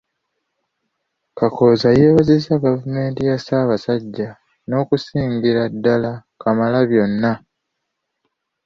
[1.37, 4.29] Kakooza yeebazizza Gavumenti ya Ssabasajja,
[4.67, 7.31] n'okusingira ddala Kamalabyonna.